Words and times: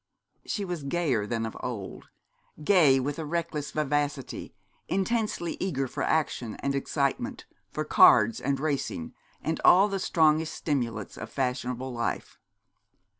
She 0.47 0.65
was 0.65 0.81
gayer 0.81 1.27
than 1.27 1.45
of 1.45 1.55
old, 1.59 2.05
gay 2.63 2.99
with 2.99 3.19
a 3.19 3.23
reckless 3.25 3.69
vivacity, 3.69 4.55
intensely 4.87 5.57
eager 5.59 5.87
for 5.87 6.01
action 6.01 6.55
and 6.55 6.73
excitement, 6.73 7.45
for 7.69 7.85
cards 7.85 8.41
and 8.41 8.59
racing, 8.59 9.13
and 9.43 9.61
all 9.63 9.87
the 9.87 9.99
strongest 9.99 10.55
stimulants 10.55 11.17
of 11.19 11.29
fashionable 11.29 11.93
life. 11.93 12.39